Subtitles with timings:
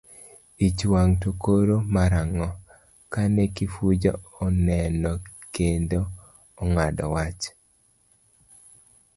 [0.65, 2.49] Ich wang' to koro mar ang'o
[3.13, 4.11] kane Kifuja
[4.45, 5.11] oneno
[5.55, 5.99] kendo
[6.61, 7.43] ong'ado wach?